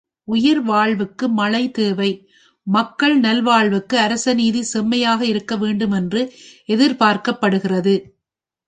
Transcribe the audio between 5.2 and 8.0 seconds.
இருக்க வேண்டும் என்று எதிர் பார்க்கப்படுகிறது.